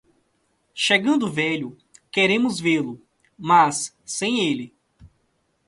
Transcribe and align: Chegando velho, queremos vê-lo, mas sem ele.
Chegando 0.73 1.31
velho, 1.31 1.77
queremos 2.11 2.59
vê-lo, 2.59 2.99
mas 3.37 3.95
sem 4.03 4.43
ele. 4.49 4.73